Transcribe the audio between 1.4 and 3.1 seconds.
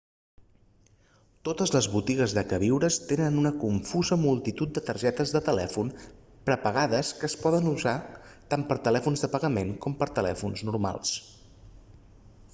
totes les botigues de queviures